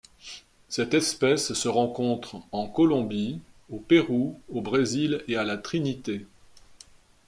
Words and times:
Cette 0.67 0.95
espèce 0.95 1.53
se 1.53 1.67
rencontre 1.67 2.37
en 2.53 2.67
Colombie, 2.67 3.39
au 3.69 3.77
Pérou, 3.77 4.41
au 4.51 4.59
Brésil 4.59 5.23
et 5.27 5.35
à 5.35 5.43
la 5.43 5.57
Trinité. 5.59 6.25